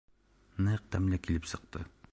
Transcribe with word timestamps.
Ныҡ 0.67 0.87
тәмле 0.95 1.21
килеп 1.27 1.49
сыҡты. 1.55 1.87